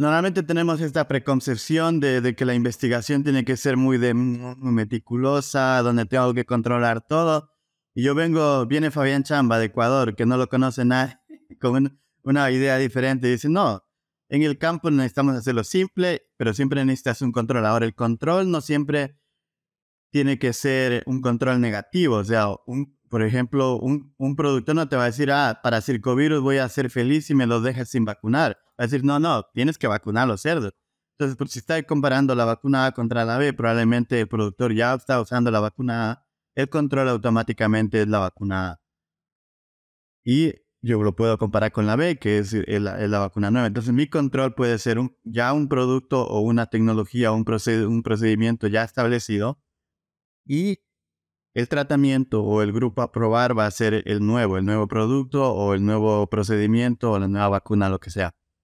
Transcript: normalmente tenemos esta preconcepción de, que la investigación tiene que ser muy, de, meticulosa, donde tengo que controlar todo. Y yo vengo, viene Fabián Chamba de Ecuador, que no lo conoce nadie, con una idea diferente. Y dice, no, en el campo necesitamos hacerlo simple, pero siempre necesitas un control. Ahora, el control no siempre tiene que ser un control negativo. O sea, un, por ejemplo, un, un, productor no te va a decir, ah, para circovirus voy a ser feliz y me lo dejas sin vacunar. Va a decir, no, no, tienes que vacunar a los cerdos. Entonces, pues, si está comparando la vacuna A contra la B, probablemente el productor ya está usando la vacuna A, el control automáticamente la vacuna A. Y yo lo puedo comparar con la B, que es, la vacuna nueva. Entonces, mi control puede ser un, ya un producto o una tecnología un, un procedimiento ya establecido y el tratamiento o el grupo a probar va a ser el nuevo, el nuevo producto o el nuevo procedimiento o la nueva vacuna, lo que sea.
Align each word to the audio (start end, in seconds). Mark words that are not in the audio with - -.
normalmente 0.00 0.42
tenemos 0.42 0.80
esta 0.80 1.06
preconcepción 1.06 2.00
de, 2.00 2.34
que 2.34 2.44
la 2.46 2.54
investigación 2.54 3.22
tiene 3.22 3.44
que 3.44 3.56
ser 3.56 3.76
muy, 3.76 3.98
de, 3.98 4.14
meticulosa, 4.14 5.82
donde 5.82 6.06
tengo 6.06 6.32
que 6.32 6.46
controlar 6.46 7.06
todo. 7.06 7.50
Y 7.94 8.02
yo 8.02 8.14
vengo, 8.14 8.66
viene 8.66 8.90
Fabián 8.90 9.24
Chamba 9.24 9.58
de 9.58 9.66
Ecuador, 9.66 10.16
que 10.16 10.24
no 10.24 10.38
lo 10.38 10.48
conoce 10.48 10.84
nadie, 10.84 11.18
con 11.60 12.00
una 12.22 12.50
idea 12.50 12.78
diferente. 12.78 13.28
Y 13.28 13.32
dice, 13.32 13.50
no, 13.50 13.84
en 14.30 14.42
el 14.42 14.56
campo 14.56 14.90
necesitamos 14.90 15.36
hacerlo 15.36 15.64
simple, 15.64 16.22
pero 16.38 16.54
siempre 16.54 16.82
necesitas 16.84 17.20
un 17.20 17.32
control. 17.32 17.66
Ahora, 17.66 17.84
el 17.84 17.94
control 17.94 18.50
no 18.50 18.62
siempre 18.62 19.18
tiene 20.10 20.38
que 20.38 20.54
ser 20.54 21.02
un 21.04 21.20
control 21.20 21.60
negativo. 21.60 22.16
O 22.16 22.24
sea, 22.24 22.46
un, 22.66 22.98
por 23.10 23.22
ejemplo, 23.22 23.76
un, 23.76 24.14
un, 24.18 24.36
productor 24.36 24.76
no 24.76 24.88
te 24.88 24.96
va 24.96 25.02
a 25.02 25.06
decir, 25.06 25.32
ah, 25.32 25.60
para 25.62 25.80
circovirus 25.80 26.40
voy 26.40 26.58
a 26.58 26.68
ser 26.68 26.90
feliz 26.90 27.28
y 27.30 27.34
me 27.34 27.46
lo 27.46 27.60
dejas 27.60 27.88
sin 27.90 28.04
vacunar. 28.04 28.56
Va 28.70 28.74
a 28.78 28.82
decir, 28.84 29.04
no, 29.04 29.18
no, 29.18 29.42
tienes 29.52 29.78
que 29.78 29.88
vacunar 29.88 30.24
a 30.24 30.26
los 30.26 30.40
cerdos. 30.42 30.72
Entonces, 31.18 31.36
pues, 31.36 31.50
si 31.50 31.58
está 31.58 31.82
comparando 31.82 32.34
la 32.36 32.44
vacuna 32.44 32.86
A 32.86 32.92
contra 32.92 33.24
la 33.24 33.36
B, 33.36 33.52
probablemente 33.52 34.20
el 34.20 34.28
productor 34.28 34.72
ya 34.74 34.94
está 34.94 35.20
usando 35.20 35.50
la 35.50 35.60
vacuna 35.60 36.12
A, 36.12 36.26
el 36.54 36.68
control 36.70 37.08
automáticamente 37.08 38.06
la 38.06 38.20
vacuna 38.20 38.70
A. 38.70 38.80
Y 40.24 40.54
yo 40.80 41.02
lo 41.02 41.16
puedo 41.16 41.36
comparar 41.36 41.72
con 41.72 41.86
la 41.86 41.96
B, 41.96 42.18
que 42.18 42.38
es, 42.38 42.54
la 42.68 43.18
vacuna 43.18 43.50
nueva. 43.50 43.66
Entonces, 43.66 43.92
mi 43.92 44.06
control 44.06 44.54
puede 44.54 44.78
ser 44.78 45.00
un, 45.00 45.16
ya 45.24 45.52
un 45.52 45.68
producto 45.68 46.22
o 46.26 46.40
una 46.40 46.66
tecnología 46.66 47.32
un, 47.32 47.44
un 47.88 48.02
procedimiento 48.02 48.68
ya 48.68 48.84
establecido 48.84 49.60
y 50.46 50.78
el 51.54 51.68
tratamiento 51.68 52.42
o 52.42 52.62
el 52.62 52.72
grupo 52.72 53.02
a 53.02 53.12
probar 53.12 53.58
va 53.58 53.66
a 53.66 53.70
ser 53.70 54.02
el 54.06 54.24
nuevo, 54.24 54.56
el 54.58 54.64
nuevo 54.64 54.86
producto 54.88 55.52
o 55.52 55.74
el 55.74 55.84
nuevo 55.84 56.26
procedimiento 56.28 57.12
o 57.12 57.18
la 57.18 57.28
nueva 57.28 57.48
vacuna, 57.48 57.88
lo 57.88 57.98
que 58.00 58.10
sea. 58.10 58.34